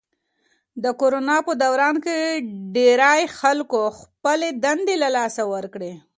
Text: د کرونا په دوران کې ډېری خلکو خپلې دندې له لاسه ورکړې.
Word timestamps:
د 0.83 0.85
کرونا 0.99 1.37
په 1.47 1.53
دوران 1.63 1.95
کې 2.05 2.17
ډېری 2.75 3.23
خلکو 3.39 3.81
خپلې 3.99 4.49
دندې 4.63 4.95
له 5.03 5.09
لاسه 5.17 5.41
ورکړې. 5.53 5.91